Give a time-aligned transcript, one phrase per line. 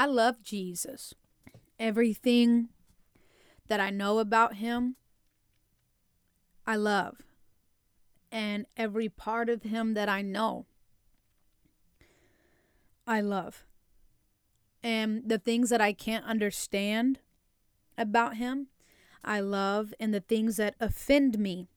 [0.00, 1.12] I love Jesus.
[1.78, 2.70] Everything
[3.68, 4.96] that I know about him,
[6.66, 7.18] I love.
[8.32, 10.64] And every part of him that I know,
[13.06, 13.66] I love.
[14.82, 17.18] And the things that I can't understand
[17.98, 18.68] about him,
[19.22, 19.92] I love.
[20.00, 21.68] And the things that offend me,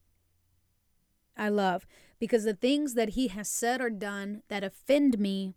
[1.35, 1.85] I love.
[2.19, 5.55] Because the things that he has said or done that offend me,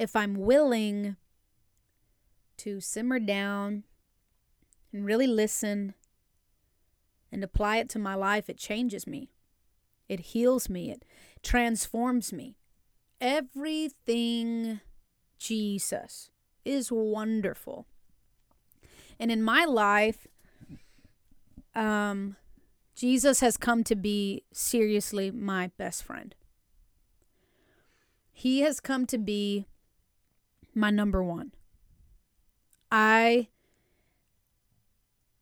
[0.00, 1.16] if I'm willing
[2.56, 3.84] to simmer down
[4.94, 5.92] and really listen
[7.30, 9.28] and apply it to my life, it changes me.
[10.08, 10.90] It heals me.
[10.90, 11.04] It
[11.42, 12.56] transforms me.
[13.20, 14.80] Everything
[15.36, 16.30] Jesus
[16.64, 17.84] is wonderful.
[19.18, 20.26] And in my life,
[21.74, 22.36] um,
[22.94, 26.34] Jesus has come to be seriously my best friend.
[28.32, 29.66] He has come to be
[30.74, 31.52] my number one.
[32.90, 33.48] I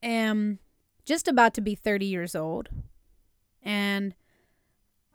[0.02, 0.58] am
[1.04, 2.68] just about to be 30 years old,
[3.62, 4.14] and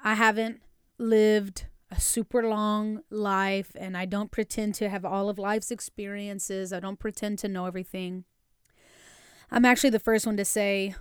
[0.04, 0.62] I haven't
[0.98, 6.74] lived a super long life, and I don't pretend to have all of life's experiences.
[6.74, 8.26] I don't pretend to know everything.
[9.52, 10.96] I'm actually the first one to say,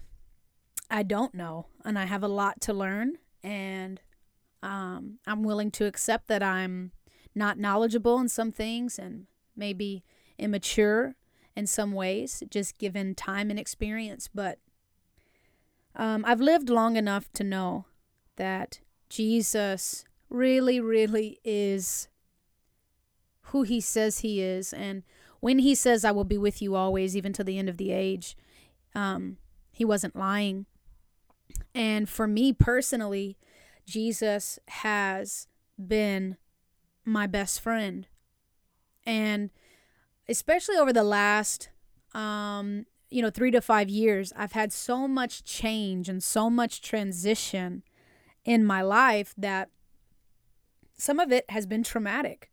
[0.91, 4.01] I don't know, and I have a lot to learn, and
[4.63, 6.93] um, I'm willing to accept that I'm
[7.35, 10.05] not knowledgeable in some things and maybe
[10.39, 11.15] immature
[11.55, 14.29] in some ways, just given time and experience.
[14.33, 14.59] But
[15.95, 17.87] um, I've lived long enough to know
[18.37, 22.09] that Jesus really, really is
[23.47, 24.73] who he says he is.
[24.73, 25.03] And
[25.41, 27.93] when he says, I will be with you always, even to the end of the
[27.93, 28.37] age,
[28.95, 29.37] um,
[29.71, 30.67] he wasn't lying.
[31.75, 33.37] And for me personally,
[33.87, 36.37] Jesus has been
[37.05, 38.07] my best friend.
[39.05, 39.51] And
[40.29, 41.71] especially over the last
[42.15, 46.81] um, you know, 3 to 5 years, I've had so much change and so much
[46.81, 47.83] transition
[48.45, 49.69] in my life that
[50.97, 52.51] some of it has been traumatic.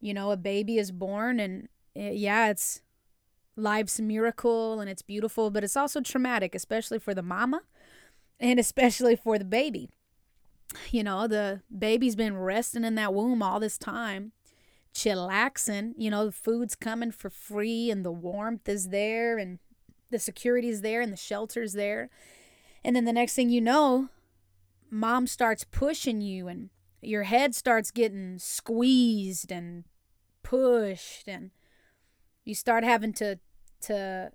[0.00, 2.82] You know, a baby is born and it, eh, yeah, it's
[3.56, 7.62] life's miracle and it's beautiful, but it's also traumatic, especially for the mama
[8.38, 9.90] and especially for the baby.
[10.90, 14.32] You know, the baby's been resting in that womb all this time,
[14.94, 15.94] chillaxing.
[15.96, 19.58] You know, the food's coming for free and the warmth is there and
[20.10, 22.10] the security's there and the shelter's there.
[22.84, 24.08] And then the next thing you know,
[24.90, 29.84] mom starts pushing you and your head starts getting squeezed and
[30.42, 31.50] pushed and
[32.44, 33.38] you start having to
[33.82, 34.30] to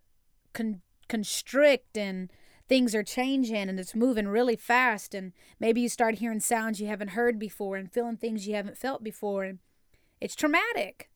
[0.54, 2.32] con- constrict and
[2.72, 6.88] things are changing and it's moving really fast and maybe you start hearing sounds you
[6.88, 9.60] haven't heard before and feeling things you haven't felt before and
[10.22, 11.10] it's traumatic.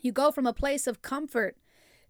[0.00, 1.58] You go from a place of comfort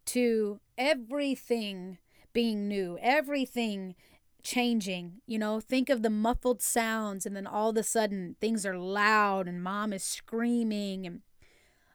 [0.06, 1.99] to everything
[2.33, 3.97] being new everything
[4.41, 5.59] changing you know?
[5.59, 9.65] Think of the muffled sounds and then all of a sudden things are loud and
[9.65, 11.21] mom is screaming and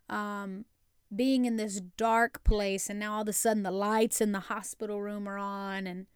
[0.10, 0.66] um
[1.16, 4.42] being in this dark place and now all of a sudden the lights in the
[4.42, 6.08] hospital room are on and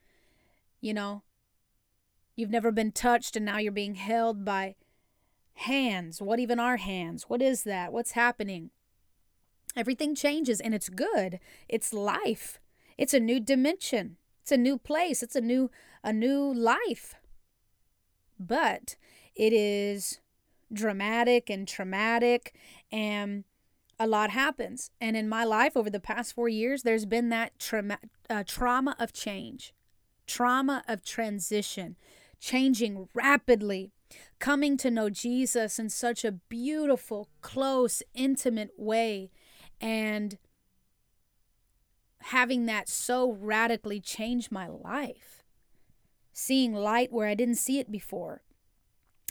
[0.81, 1.23] you know
[2.35, 4.75] you've never been touched and now you're being held by
[5.59, 6.21] hands.
[6.21, 7.23] What even are hands?
[7.27, 7.91] What is that?
[7.91, 8.71] What's happening?
[9.75, 11.39] Everything changes and it's good.
[11.67, 12.59] It's life.
[12.97, 14.17] It's a new dimension.
[14.41, 15.21] It's a new place.
[15.21, 15.69] It's a new
[16.03, 17.15] a new life.
[18.39, 18.95] But
[19.35, 20.19] it is
[20.71, 22.55] dramatic and traumatic
[22.91, 23.43] and
[23.99, 24.91] a lot happens.
[25.01, 27.99] And in my life over the past four years, there's been that trauma,
[28.29, 29.73] uh, trauma of change,
[30.25, 31.97] trauma of transition,
[32.39, 33.91] changing rapidly,
[34.39, 39.29] coming to know Jesus in such a beautiful, close, intimate way,
[39.81, 40.37] and
[42.21, 45.43] having that so radically change my life.
[46.31, 48.43] Seeing light where I didn't see it before,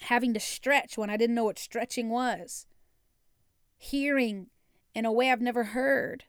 [0.02, 2.66] having to stretch when I didn't know what stretching was,
[3.78, 4.48] hearing
[4.94, 6.24] in a way I've never heard.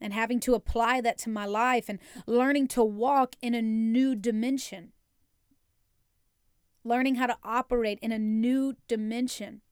[0.00, 4.14] And having to apply that to my life and learning to walk in a new
[4.14, 4.92] dimension.
[6.84, 9.62] Learning how to operate in a new dimension.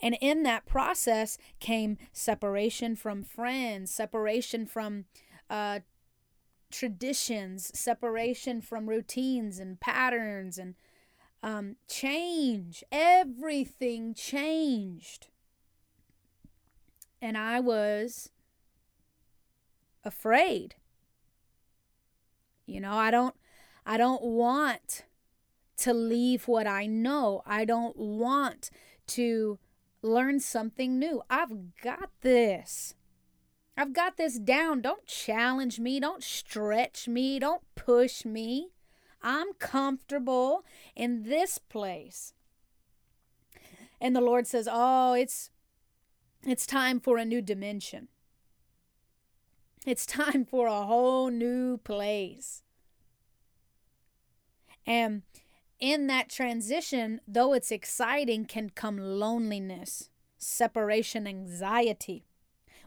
[0.00, 5.04] And in that process came separation from friends, separation from
[5.50, 5.80] uh,
[6.70, 10.74] traditions, separation from routines and patterns, and
[11.42, 12.82] um, change.
[12.90, 15.28] Everything changed
[17.22, 18.30] and I was
[20.04, 20.74] afraid.
[22.66, 23.36] You know, I don't
[23.86, 25.04] I don't want
[25.78, 27.42] to leave what I know.
[27.46, 28.70] I don't want
[29.08, 29.58] to
[30.02, 31.22] learn something new.
[31.30, 32.94] I've got this.
[33.76, 34.82] I've got this down.
[34.82, 35.98] Don't challenge me.
[36.00, 37.38] Don't stretch me.
[37.38, 38.70] Don't push me.
[39.22, 40.64] I'm comfortable
[40.94, 42.34] in this place.
[44.00, 45.51] And the Lord says, "Oh, it's
[46.44, 48.08] it's time for a new dimension.
[49.86, 52.62] It's time for a whole new place."
[54.86, 55.22] And
[55.78, 62.24] in that transition, though it's exciting, can come loneliness, separation anxiety,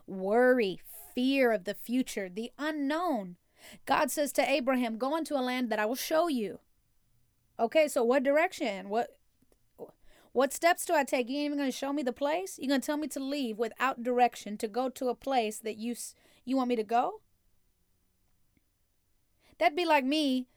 [0.08, 0.80] worry,
[1.14, 3.38] fear of the future, the unknown.
[3.86, 6.60] God says to Abraham, Go into a land that I will show you.
[7.60, 8.90] Okay, so what direction?
[8.90, 9.15] What
[10.36, 11.30] what steps do I take?
[11.30, 12.60] You ain't even gonna show me the place?
[12.60, 15.96] You're gonna tell me to leave without direction to go to a place that you
[16.44, 17.22] you want me to go?
[19.58, 20.50] That'd be like me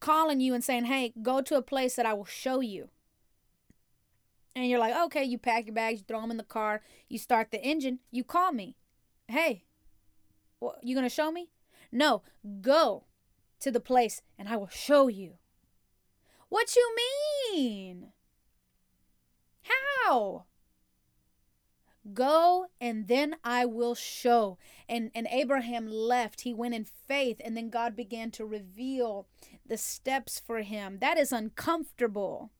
[0.00, 2.90] calling you and saying, "Hey, go to a place that I will show you."
[4.54, 7.18] And you're like, "Okay." You pack your bags, you throw them in the car, you
[7.18, 8.76] start the engine, you call me,
[9.28, 9.64] "Hey,
[10.58, 11.48] what, you gonna show me?"
[11.90, 12.22] No,
[12.60, 13.04] go
[13.60, 15.38] to the place and I will show you.
[16.50, 16.94] What you
[17.54, 18.12] mean?
[19.62, 20.44] How?
[22.12, 24.58] Go and then I will show.
[24.88, 26.40] And and Abraham left.
[26.40, 29.28] He went in faith and then God began to reveal
[29.64, 30.98] the steps for him.
[31.00, 32.50] That is uncomfortable.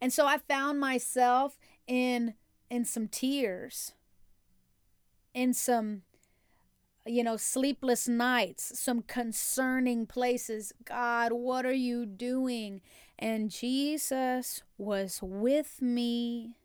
[0.00, 2.34] And so I found myself in
[2.70, 3.92] in some tears.
[5.34, 6.02] In some
[7.08, 10.72] you know, sleepless nights, some concerning places.
[10.84, 12.80] God, what are you doing?
[13.18, 16.58] And Jesus was with me.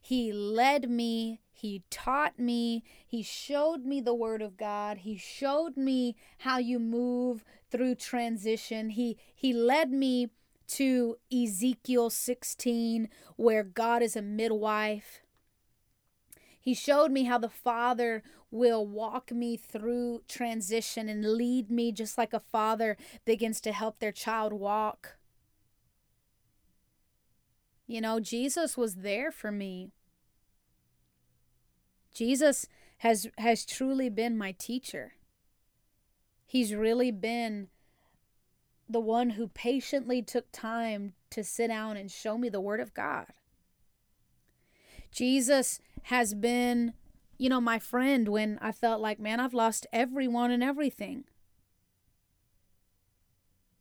[0.00, 1.40] He led me.
[1.52, 2.82] He taught me.
[3.06, 4.98] He showed me the Word of God.
[4.98, 8.90] He showed me how you move through transition.
[8.90, 10.30] He, he led me
[10.68, 15.20] to Ezekiel 16, where God is a midwife.
[16.60, 22.18] He showed me how the Father will walk me through transition and lead me just
[22.18, 25.16] like a father begins to help their child walk.
[27.86, 29.90] You know, Jesus was there for me.
[32.12, 32.66] Jesus
[32.98, 35.14] has has truly been my teacher.
[36.46, 37.68] He's really been
[38.88, 42.92] the one who patiently took time to sit down and show me the word of
[42.92, 43.26] God.
[45.10, 46.94] Jesus has been,
[47.38, 51.24] you know, my friend when I felt like, man, I've lost everyone and everything.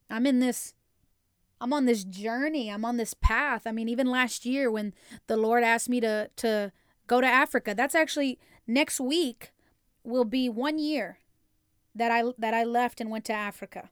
[0.09, 0.73] I'm in this
[1.61, 2.69] I'm on this journey.
[2.69, 3.67] I'm on this path.
[3.67, 4.93] I mean, even last year when
[5.27, 6.71] the Lord asked me to to
[7.07, 9.51] go to Africa, that's actually next week
[10.03, 11.19] will be 1 year
[11.93, 13.89] that I that I left and went to Africa.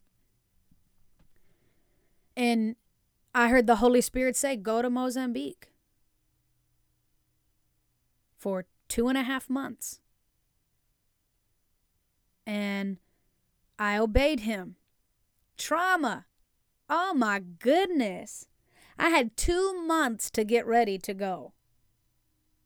[2.35, 2.75] And
[3.35, 5.69] I heard the Holy Spirit say, "Go to Mozambique."
[8.47, 9.99] For two and a half months.
[12.45, 12.95] And
[13.77, 14.77] I obeyed him.
[15.57, 16.27] Trauma.
[16.89, 18.47] Oh my goodness.
[18.97, 21.51] I had two months to get ready to go.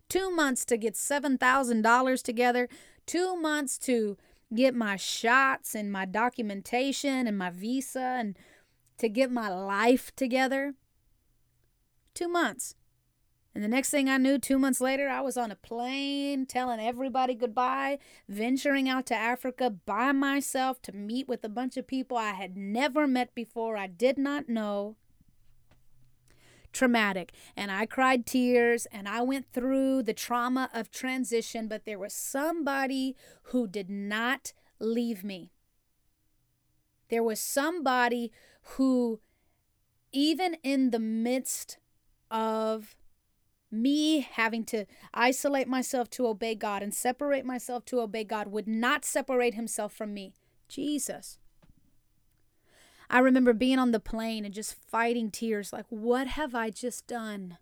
[0.07, 2.69] Two months to get $7,000 together.
[3.07, 4.19] Two months to
[4.53, 8.37] get my shots and my documentation and my visa and
[8.99, 10.75] to get my life together.
[12.13, 12.75] Two months.
[13.53, 16.79] And the next thing I knew, two months later, I was on a plane telling
[16.79, 17.99] everybody goodbye,
[18.29, 22.55] venturing out to Africa by myself to meet with a bunch of people I had
[22.55, 24.95] never met before, I did not know.
[26.71, 27.33] Traumatic.
[27.57, 32.13] And I cried tears and I went through the trauma of transition, but there was
[32.13, 35.51] somebody who did not leave me.
[37.09, 39.19] There was somebody who,
[40.13, 41.77] even in the midst
[42.29, 42.95] of
[43.71, 48.67] me having to isolate myself to obey God and separate myself to obey God would
[48.67, 50.33] not separate himself from me.
[50.67, 51.37] Jesus.
[53.09, 57.07] I remember being on the plane and just fighting tears like, what have I just
[57.07, 57.57] done?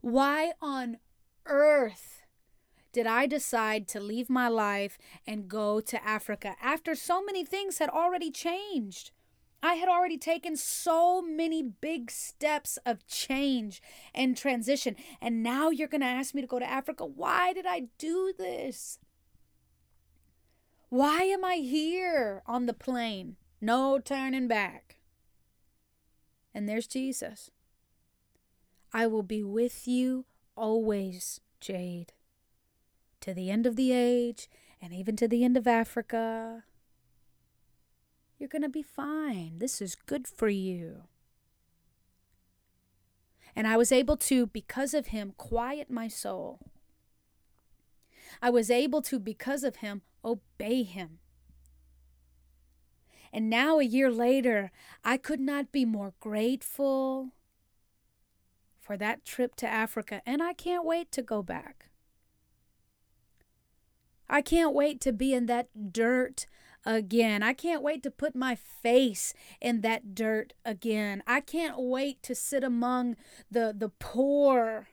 [0.00, 0.98] Why on
[1.46, 2.22] earth
[2.92, 7.78] did I decide to leave my life and go to Africa after so many things
[7.78, 9.12] had already changed?
[9.62, 13.82] I had already taken so many big steps of change
[14.14, 14.96] and transition.
[15.20, 17.04] And now you're going to ask me to go to Africa.
[17.04, 18.98] Why did I do this?
[20.88, 23.36] Why am I here on the plane?
[23.60, 24.96] No turning back.
[26.54, 27.50] And there's Jesus.
[28.92, 30.24] I will be with you
[30.56, 32.12] always, Jade,
[33.20, 34.48] to the end of the age
[34.82, 36.64] and even to the end of Africa.
[38.40, 39.58] You're going to be fine.
[39.58, 41.02] This is good for you.
[43.54, 46.58] And I was able to, because of him, quiet my soul.
[48.40, 51.18] I was able to, because of him, obey him.
[53.30, 54.72] And now, a year later,
[55.04, 57.32] I could not be more grateful
[58.78, 61.90] for that trip to Africa, and I can't wait to go back.
[64.28, 66.46] I can't wait to be in that dirt
[66.84, 67.42] again.
[67.42, 71.22] I can't wait to put my face in that dirt again.
[71.26, 73.16] I can't wait to sit among
[73.50, 74.88] the the poor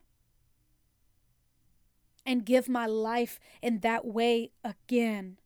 [2.25, 5.37] and give my life in that way again.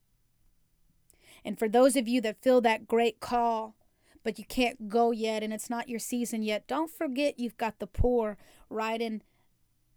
[1.45, 3.75] And for those of you that feel that great call,
[4.23, 7.79] but you can't go yet and it's not your season yet, don't forget you've got
[7.79, 8.37] the poor
[8.69, 9.21] right in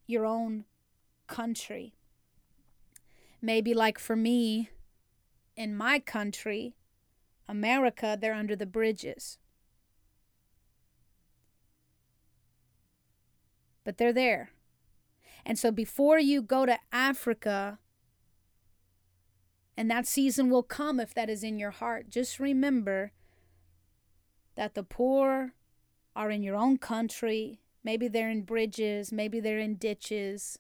[0.07, 0.65] your own
[1.27, 1.95] country.
[3.41, 4.71] Maybe, like for me,
[5.57, 6.75] in my country,
[7.49, 9.39] America, they're under the bridges.
[13.85, 14.51] But they're there.
[15.45, 17.79] And so before you go to Africa,
[19.77, 22.09] and that season will come if that is in your heart.
[22.09, 23.13] Just remember
[24.55, 25.55] that the poor
[26.15, 27.61] are in your own country.
[27.83, 30.59] Maybe they're in bridges, maybe they're in ditches,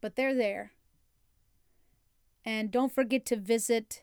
[0.00, 0.72] but they're there.
[2.44, 4.02] And don't forget to visit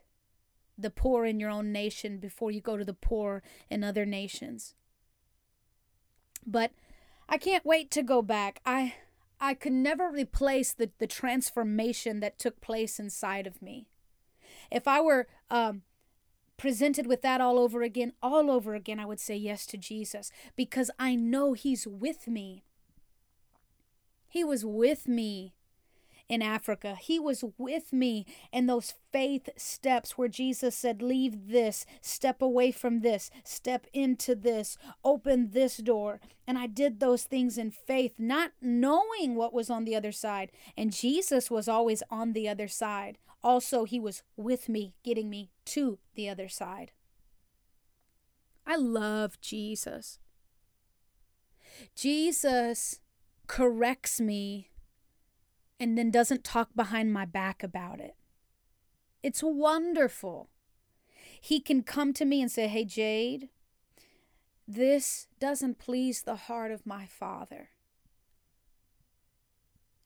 [0.78, 4.76] the poor in your own nation before you go to the poor in other nations.
[6.46, 6.72] But
[7.28, 8.62] I can't wait to go back.
[8.66, 8.96] I
[9.42, 13.88] I could never replace the, the transformation that took place inside of me.
[14.70, 15.84] If I were um,
[16.58, 20.32] presented with that all over again, all over again, I would say yes to Jesus
[20.58, 22.64] because I know He's with me.
[24.28, 25.54] He was with me
[26.30, 26.96] in Africa.
[26.96, 32.72] He was with me in those faith steps where Jesus said, Leave this, step away
[32.72, 36.22] from this, step into this, open this door.
[36.48, 40.52] And I did those things in faith, not knowing what was on the other side.
[40.78, 43.18] And Jesus was always on the other side.
[43.44, 46.92] Also, He was with me, getting me to the other side.
[48.68, 50.20] I love Jesus.
[51.96, 53.00] Jesus
[53.48, 54.70] corrects me
[55.80, 58.16] and then doesn't talk behind my back about it.
[59.24, 60.50] It's wonderful.
[61.40, 63.50] He can come to me and say, Hey, Jade,
[64.68, 67.70] this doesn't please the heart of my Father.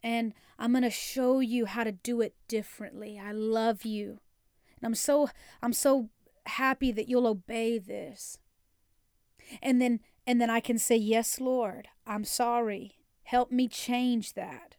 [0.01, 3.19] And I'm going to show you how to do it differently.
[3.19, 4.19] I love you.
[4.77, 5.29] And I'm so
[5.61, 6.09] I'm so
[6.45, 8.37] happy that you'll obey this.
[9.61, 11.87] And then and then I can say, "Yes, Lord.
[12.05, 12.97] I'm sorry.
[13.23, 14.75] Help me change that."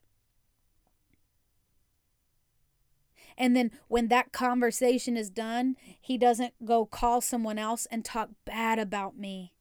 [3.36, 8.30] And then when that conversation is done, he doesn't go call someone else and talk
[8.44, 9.54] bad about me.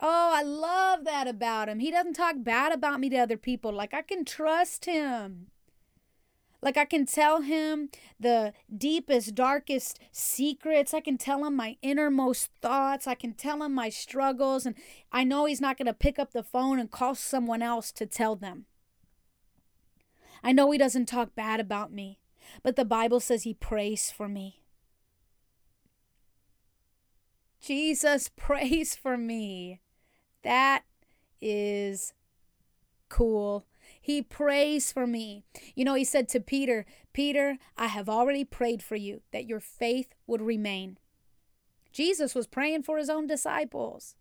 [0.00, 1.78] Oh, I love that about him.
[1.78, 3.72] He doesn't talk bad about me to other people.
[3.72, 5.46] Like I can trust him.
[6.60, 10.94] Like I can tell him the deepest, darkest secrets.
[10.94, 13.06] I can tell him my innermost thoughts.
[13.06, 14.64] I can tell him my struggles.
[14.64, 14.74] And
[15.12, 18.06] I know he's not going to pick up the phone and call someone else to
[18.06, 18.64] tell them.
[20.44, 22.18] I know he doesn't talk bad about me,
[22.62, 24.60] but the Bible says he prays for me.
[27.58, 29.80] Jesus prays for me.
[30.42, 30.84] That
[31.40, 32.12] is
[33.08, 33.64] cool.
[33.98, 35.44] He prays for me.
[35.74, 36.84] You know, he said to Peter,
[37.14, 40.98] Peter, I have already prayed for you that your faith would remain.
[41.90, 44.14] Jesus was praying for his own disciples.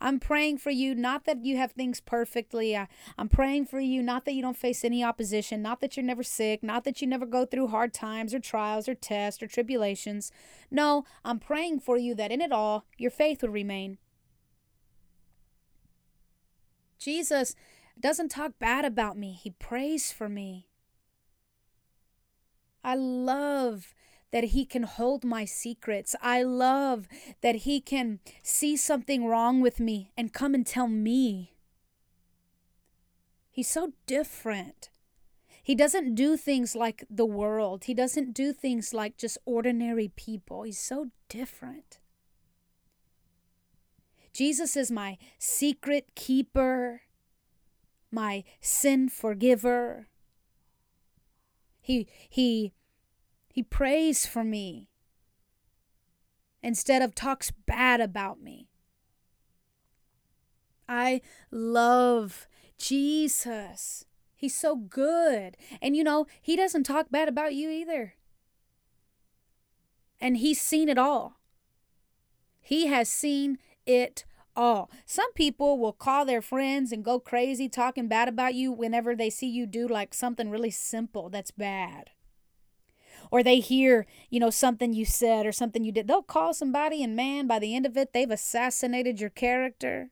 [0.00, 2.76] I'm praying for you, not that you have things perfectly.
[2.76, 2.88] I,
[3.18, 6.22] I'm praying for you, not that you don't face any opposition, not that you're never
[6.22, 10.30] sick, not that you never go through hard times or trials or tests or tribulations.
[10.70, 13.98] No, I'm praying for you that in it all, your faith would remain.
[16.98, 17.54] Jesus
[17.98, 20.68] doesn't talk bad about me, He prays for me.
[22.84, 23.95] I love
[24.36, 26.14] that He can hold my secrets.
[26.20, 27.08] I love
[27.40, 31.54] that He can see something wrong with me and come and tell me.
[33.50, 34.90] He's so different.
[35.62, 40.64] He doesn't do things like the world, He doesn't do things like just ordinary people.
[40.64, 41.98] He's so different.
[44.34, 47.00] Jesus is my secret keeper,
[48.10, 50.08] my sin forgiver.
[51.80, 52.74] He, he
[53.56, 54.90] he prays for me
[56.62, 58.68] instead of talks bad about me.
[60.86, 64.04] I love Jesus.
[64.34, 65.56] He's so good.
[65.80, 68.16] And you know, he doesn't talk bad about you either.
[70.20, 71.40] And he's seen it all.
[72.60, 74.90] He has seen it all.
[75.06, 79.30] Some people will call their friends and go crazy talking bad about you whenever they
[79.30, 82.10] see you do like something really simple that's bad.
[83.30, 86.08] Or they hear, you know, something you said or something you did.
[86.08, 90.10] They'll call somebody, and man, by the end of it, they've assassinated your character.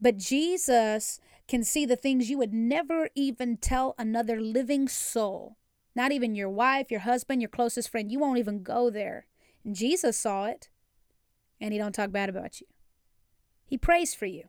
[0.00, 5.58] But Jesus can see the things you would never even tell another living soul.
[5.94, 8.10] Not even your wife, your husband, your closest friend.
[8.10, 9.26] You won't even go there.
[9.64, 10.70] And Jesus saw it
[11.60, 12.66] and he don't talk bad about you.
[13.64, 14.44] He prays for you.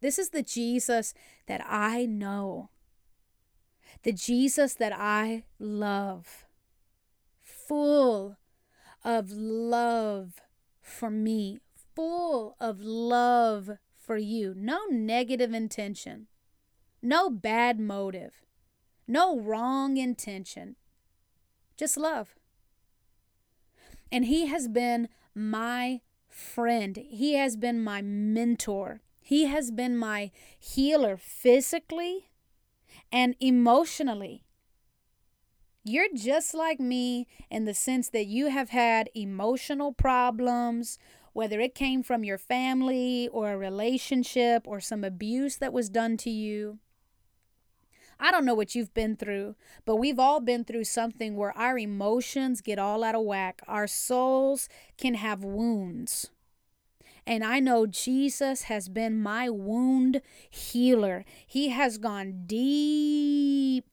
[0.00, 1.14] This is the Jesus
[1.46, 2.70] that I know.
[4.02, 6.46] The Jesus that I love.
[7.42, 8.36] Full
[9.04, 10.40] of love
[10.80, 11.58] for me,
[11.94, 14.54] full of love for you.
[14.56, 16.26] No negative intention,
[17.00, 18.42] no bad motive,
[19.06, 20.76] no wrong intention.
[21.76, 22.34] Just love.
[24.10, 30.30] And He has been my friend, He has been my mentor, He has been my
[30.58, 32.28] healer physically
[33.10, 34.44] and emotionally.
[35.84, 40.98] You're just like me in the sense that you have had emotional problems,
[41.32, 46.16] whether it came from your family or a relationship or some abuse that was done
[46.18, 46.78] to you.
[48.20, 51.76] I don't know what you've been through, but we've all been through something where our
[51.76, 53.60] emotions get all out of whack.
[53.66, 56.30] Our souls can have wounds.
[57.26, 61.24] And I know Jesus has been my wound healer.
[61.46, 63.86] He has gone deep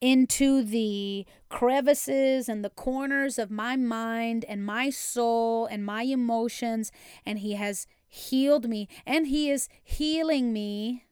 [0.00, 6.90] into the crevices and the corners of my mind and my soul and my emotions,
[7.26, 11.04] and He has healed me, and He is healing me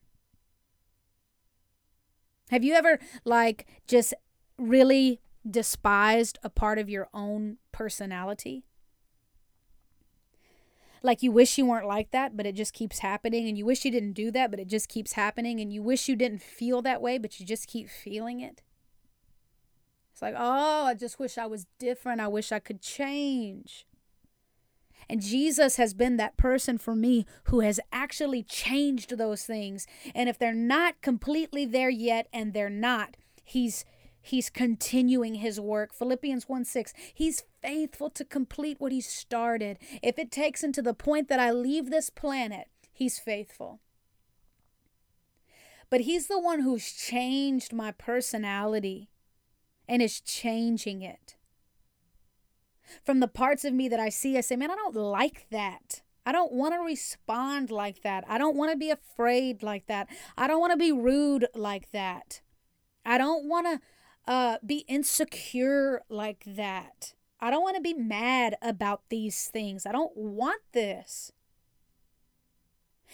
[2.49, 4.13] have you ever, like, just
[4.57, 8.65] really despised a part of your own personality?
[11.01, 13.47] Like, you wish you weren't like that, but it just keeps happening.
[13.47, 15.59] And you wish you didn't do that, but it just keeps happening.
[15.59, 18.61] And you wish you didn't feel that way, but you just keep feeling it.
[20.11, 22.21] It's like, oh, I just wish I was different.
[22.21, 23.85] I wish I could change.
[25.09, 29.87] And Jesus has been that person for me who has actually changed those things.
[30.13, 33.15] And if they're not completely there yet, and they're not,
[33.49, 33.83] He's
[34.21, 35.93] He's continuing his work.
[35.93, 36.93] Philippians 1 6.
[37.13, 39.77] He's faithful to complete what he started.
[40.03, 43.79] If it takes him to the point that I leave this planet, he's faithful.
[45.89, 49.09] But he's the one who's changed my personality
[49.87, 51.35] and is changing it
[53.03, 56.01] from the parts of me that I see, I say, man, I don't like that.
[56.25, 58.23] I don't want to respond like that.
[58.27, 60.07] I don't want to be afraid like that.
[60.37, 62.41] I don't want to be rude like that.
[63.05, 63.79] I don't want to
[64.27, 67.13] uh, be insecure like that.
[67.39, 69.85] I don't want to be mad about these things.
[69.85, 71.31] I don't want this.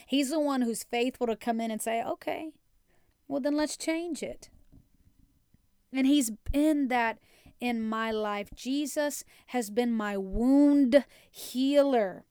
[0.07, 2.51] He's the one who's faithful to come in and say, okay,
[3.27, 4.49] well, then let's change it.
[5.93, 7.19] And he's been that
[7.59, 8.49] in my life.
[8.53, 12.25] Jesus has been my wound healer.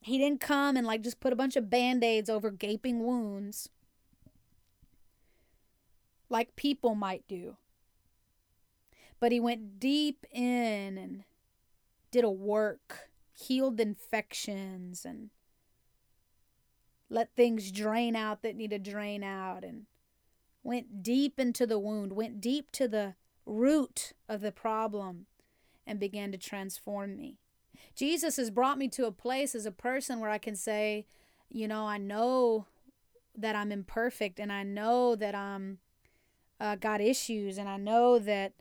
[0.00, 3.68] He didn't come and like just put a bunch of band aids over gaping wounds
[6.32, 7.56] like people might do.
[9.20, 11.24] But he went deep in and
[12.10, 15.30] did a work, healed infections, and
[17.08, 19.86] let things drain out that need to drain out, and
[20.64, 23.14] went deep into the wound, went deep to the
[23.46, 25.26] root of the problem,
[25.86, 27.38] and began to transform me.
[27.94, 31.06] Jesus has brought me to a place as a person where I can say,
[31.50, 32.66] you know, I know
[33.36, 35.78] that I'm imperfect and I know that I'm
[36.62, 38.52] uh, got issues and I know that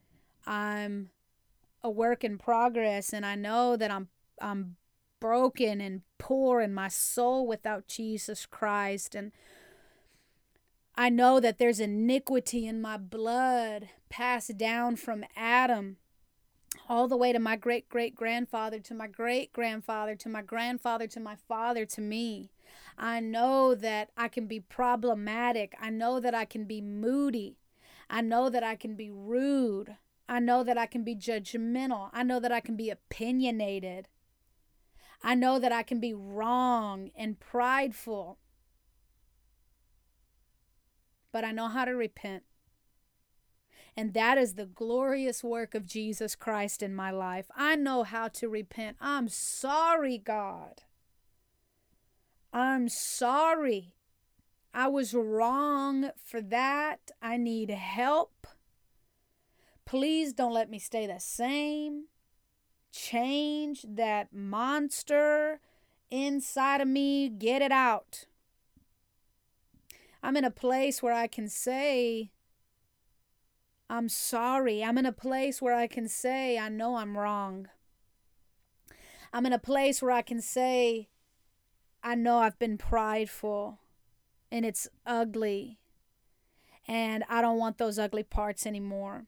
[0.48, 1.12] I'm
[1.84, 4.10] a work in progress and I know that I'm
[4.42, 4.78] I'm
[5.20, 9.32] broken and poor in my soul without Jesus Christ and
[10.96, 15.98] I know that there's iniquity in my blood passed down from Adam
[16.90, 21.06] all the way to my great great grandfather, to my great grandfather, to my grandfather,
[21.06, 22.50] to my father, to me.
[22.98, 25.76] I know that I can be problematic.
[25.80, 27.58] I know that I can be moody.
[28.12, 29.98] I know that I can be rude.
[30.30, 32.12] I know that I can be judgmental.
[32.14, 34.08] I know that I can be opinionated.
[35.24, 38.38] I know that I can be wrong and prideful
[41.32, 42.44] but I know how to repent.
[43.96, 47.48] And that is the glorious work of Jesus Christ in my life.
[47.56, 48.98] I know how to repent.
[49.02, 50.84] I'm sorry, God.
[52.54, 53.96] I'm sorry.
[54.74, 57.12] I was wrong for that.
[57.22, 58.48] I need help.
[59.86, 62.06] Please don't let me stay the same.
[62.94, 65.60] change that monster
[66.10, 67.30] inside of me.
[67.30, 68.26] Get it out.
[70.22, 72.32] I'm in a place where I can say,
[73.90, 74.84] I'm sorry.
[74.84, 77.68] I'm in a place where I can say, I know I'm wrong.
[79.34, 81.10] I'm in a place where I can say,
[82.04, 83.80] I know I've been prideful
[84.52, 85.80] and it's ugly.
[86.88, 89.26] And I don't want those ugly parts anymore.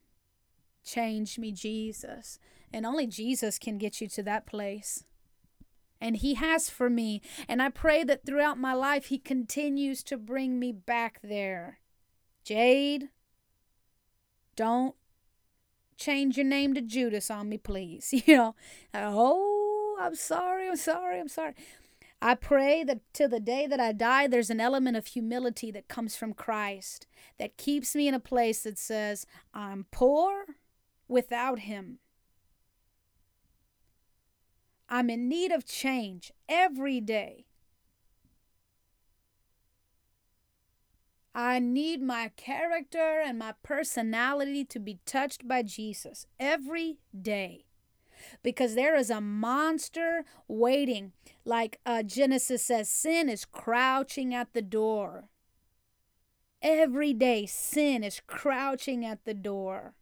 [0.83, 2.39] Change me, Jesus.
[2.73, 5.05] And only Jesus can get you to that place.
[6.01, 7.21] And He has for me.
[7.47, 11.79] And I pray that throughout my life, He continues to bring me back there.
[12.43, 13.09] Jade,
[14.55, 14.95] don't
[15.97, 18.13] change your name to Judas on me, please.
[18.25, 18.55] You know,
[18.93, 21.53] oh, I'm sorry, I'm sorry, I'm sorry.
[22.25, 25.89] I pray that till the day that I die, there's an element of humility that
[25.89, 27.05] comes from Christ
[27.37, 30.45] that keeps me in a place that says, I'm poor
[31.09, 31.99] without Him.
[34.87, 37.43] I'm in need of change every day.
[41.35, 47.65] I need my character and my personality to be touched by Jesus every day
[48.43, 51.11] because there is a monster waiting.
[51.45, 55.25] Like uh, Genesis says, sin is crouching at the door.
[56.61, 59.93] Every day, sin is crouching at the door.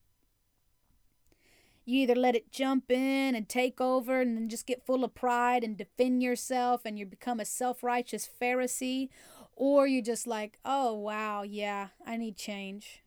[1.83, 5.15] You either let it jump in and take over and then just get full of
[5.15, 9.09] pride and defend yourself and you become a self righteous Pharisee,
[9.55, 13.01] or you're just like, oh, wow, yeah, I need change.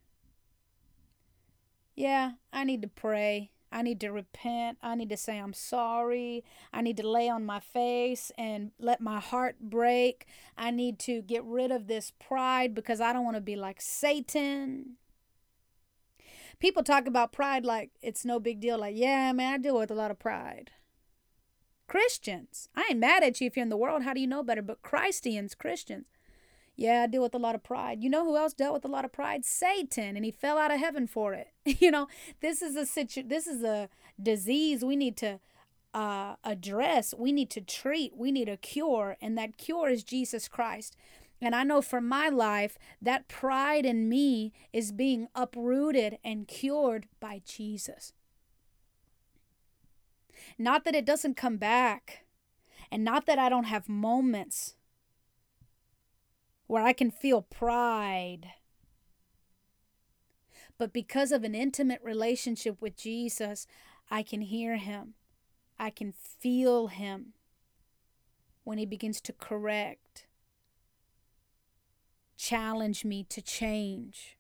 [1.95, 3.53] Yeah, I need to pray.
[3.75, 4.79] I need to repent.
[4.83, 6.45] I need to say I'm sorry.
[6.73, 10.27] I need to lay on my face and let my heart break.
[10.57, 13.81] I need to get rid of this pride because I don't want to be like
[13.81, 14.97] Satan.
[16.61, 18.79] People talk about pride like it's no big deal.
[18.79, 20.71] Like, yeah, man, I deal with a lot of pride.
[21.89, 24.05] Christians, I ain't mad at you if you're in the world.
[24.05, 24.63] How do you know better?
[24.63, 26.07] But Christians, Christians,
[26.77, 28.03] yeah, I deal with a lot of pride.
[28.03, 29.45] You know who else dealt with a lot of pride?
[29.45, 31.49] Satan, and he fell out of heaven for it.
[31.65, 32.09] you know,
[32.41, 33.89] this is a situ- this is a
[34.21, 35.39] disease we need to
[35.93, 37.15] uh, address.
[37.17, 38.17] We need to treat.
[38.17, 40.97] We need a cure, and that cure is Jesus Christ.
[41.41, 47.07] And I know for my life that pride in me is being uprooted and cured
[47.21, 48.13] by Jesus.
[50.59, 52.25] Not that it doesn't come back,
[52.91, 54.75] and not that I don't have moments
[56.67, 58.49] where I can feel pride.
[60.79, 63.67] But because of an intimate relationship with Jesus,
[64.11, 65.15] I can hear him.
[65.79, 67.35] I can feel him
[68.65, 70.27] when he begins to correct,
[72.37, 74.37] challenge me to change.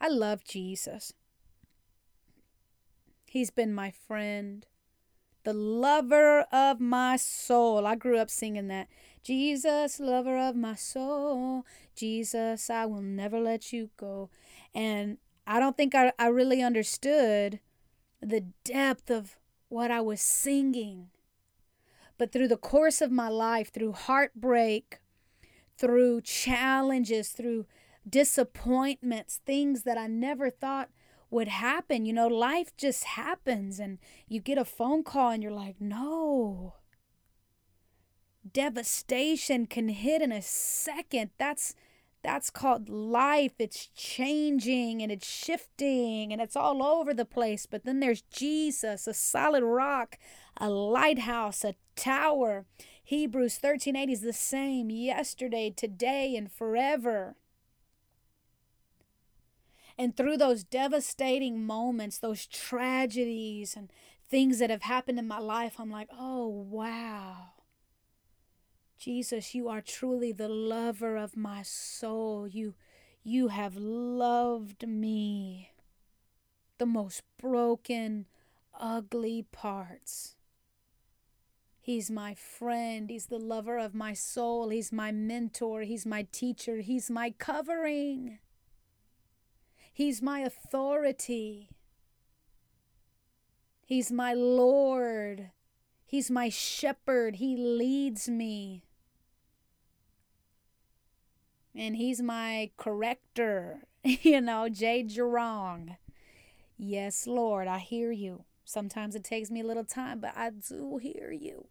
[0.00, 1.12] I love Jesus.
[3.26, 4.66] He's been my friend,
[5.42, 7.86] the lover of my soul.
[7.86, 8.88] I grew up singing that.
[9.24, 11.64] Jesus, lover of my soul.
[11.96, 14.28] Jesus, I will never let you go.
[14.74, 17.60] And I don't think I, I really understood
[18.20, 21.08] the depth of what I was singing.
[22.18, 25.00] But through the course of my life, through heartbreak,
[25.78, 27.66] through challenges, through
[28.08, 30.90] disappointments, things that I never thought
[31.30, 32.04] would happen.
[32.04, 36.74] You know, life just happens, and you get a phone call, and you're like, no,
[38.52, 41.30] devastation can hit in a second.
[41.38, 41.74] That's
[42.22, 43.52] that's called life.
[43.58, 47.66] It's changing and it's shifting and it's all over the place.
[47.66, 50.16] But then there's Jesus, a solid rock,
[50.56, 52.64] a lighthouse, a tower.
[53.02, 57.36] Hebrews 13:8 is the same yesterday, today and forever.
[59.98, 63.92] And through those devastating moments, those tragedies and
[64.28, 67.53] things that have happened in my life, I'm like, "Oh, wow."
[68.98, 72.46] Jesus, you are truly the lover of my soul.
[72.48, 72.74] You
[73.22, 75.70] you have loved me.
[76.78, 78.26] The most broken,
[78.78, 80.36] ugly parts.
[81.80, 83.10] He's my friend.
[83.10, 84.70] He's the lover of my soul.
[84.70, 85.82] He's my mentor.
[85.82, 86.78] He's my teacher.
[86.78, 88.38] He's my covering.
[89.92, 91.70] He's my authority.
[93.84, 95.50] He's my Lord.
[96.14, 97.34] He's my shepherd.
[97.34, 98.84] He leads me
[101.74, 103.82] and he's my corrector.
[104.04, 105.96] you know, Jade, you're wrong.
[106.78, 108.44] Yes, Lord, I hear you.
[108.64, 111.66] Sometimes it takes me a little time, but I do hear you.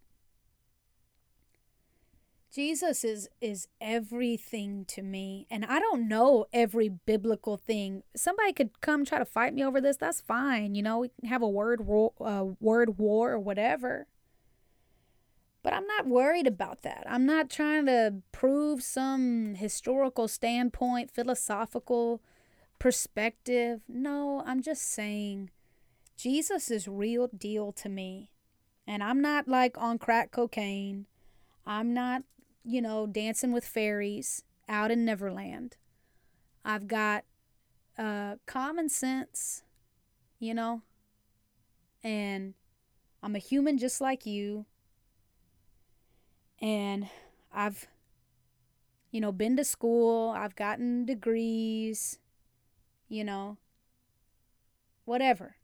[2.54, 8.04] Jesus is is everything to me, and I don't know every biblical thing.
[8.14, 9.96] Somebody could come try to fight me over this.
[9.96, 11.00] That's fine, you know.
[11.00, 14.08] We can have a word war, uh, word war or whatever.
[15.64, 17.06] But I'm not worried about that.
[17.10, 22.22] I'm not trying to prove some historical standpoint, philosophical
[22.80, 23.82] perspective.
[23.88, 25.52] No, I'm just saying
[26.18, 28.30] Jesus is real deal to me.
[28.86, 31.06] And I'm not like on crack cocaine.
[31.66, 32.24] I'm not
[32.64, 35.76] you know, dancing with fairies out in Neverland.
[36.64, 37.26] I've got
[37.98, 39.64] uh, common sense,
[40.40, 40.82] you know,
[42.04, 42.54] and
[43.22, 44.66] I'm a human just like you.
[46.64, 47.10] And
[47.54, 47.88] I've,
[49.12, 52.20] you know, been to school, I've gotten degrees,
[53.10, 53.58] you know,
[55.04, 55.58] whatever.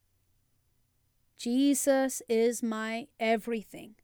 [1.38, 3.96] Jesus is my everything.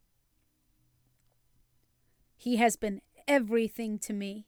[2.38, 4.46] He has been everything to me.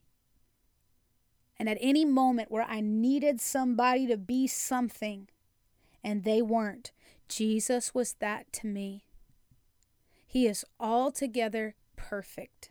[1.58, 5.28] And at any moment where I needed somebody to be something
[6.02, 6.92] and they weren't,
[7.28, 9.04] Jesus was that to me.
[10.26, 12.70] He is altogether perfect,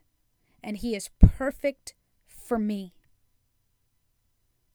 [0.64, 1.94] and He is perfect
[2.26, 2.96] for me.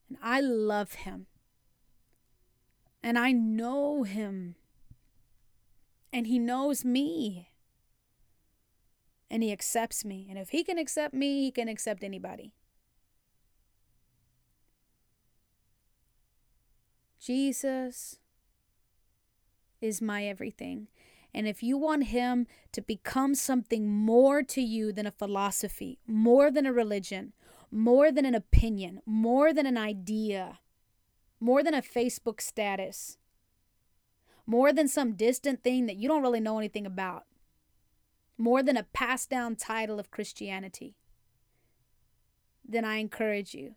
[0.09, 1.27] And I love Him,
[3.03, 4.55] and I know Him,
[6.12, 7.49] and He knows me
[9.33, 10.27] and he accepts me.
[10.29, 12.53] And if he can accept me, he can accept anybody.
[17.19, 18.19] Jesus
[19.81, 20.88] is my everything.
[21.35, 26.51] And if you want him to become something more to you than a philosophy, more
[26.51, 27.33] than a religion,
[27.71, 30.59] more than an opinion, more than an idea,
[31.40, 33.16] more than a Facebook status,
[34.47, 37.25] more than some distant thing that you don't really know anything about,
[38.37, 40.97] more than a passed down title of Christianity,
[42.64, 43.77] then I encourage you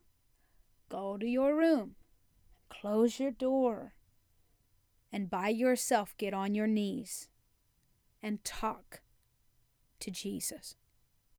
[0.90, 1.96] go to your room,
[2.70, 3.94] close your door,
[5.12, 7.30] and by yourself get on your knees
[8.26, 9.02] and talk
[10.00, 10.76] to Jesus.